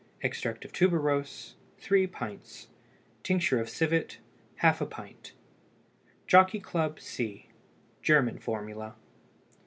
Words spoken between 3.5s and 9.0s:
of civet ½ pint. JOCKEY CLUB, C (GERMAN FORMULA).